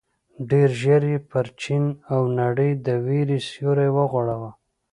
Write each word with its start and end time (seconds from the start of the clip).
ډېر 0.49 0.69
ژر 0.81 1.03
یې 1.11 1.17
پر 1.31 1.45
چين 1.61 1.83
او 2.13 2.21
نړۍ 2.39 2.71
د 2.85 2.87
وېر 3.05 3.29
سيوری 3.49 3.89
وغوړاوه. 3.97 4.51